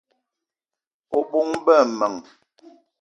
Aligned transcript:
O 1.17 1.19
bóng-be 1.31 1.77
m'men 1.99 2.15